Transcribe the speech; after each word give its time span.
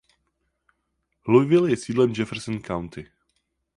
Louisville 1.27 1.69
je 1.69 1.75
sídlem 1.75 2.11
Jefferson 2.15 2.57
County. 2.59 3.07